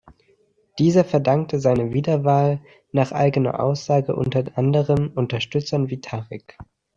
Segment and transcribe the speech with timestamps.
[0.79, 2.59] Dieser verdankte seine Wiederwahl
[2.91, 6.57] nach eigener Aussage unter anderem „Unterstützern wie Tariq“.